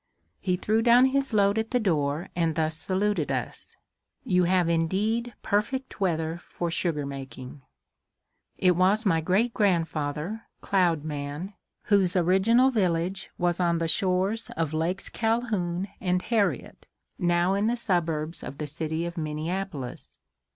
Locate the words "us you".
3.31-4.45